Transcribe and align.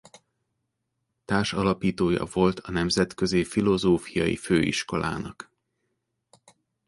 Társalapítója 1.25 2.25
volt 2.25 2.59
a 2.59 2.71
Nemzetközi 2.71 3.43
Filozófiai 3.43 4.35
Főiskolának. 4.35 5.51